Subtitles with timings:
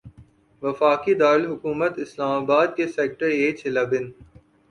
[0.63, 4.05] وفاقی دارالحکومت اسلام آباد کے سیکٹر ایچ الیون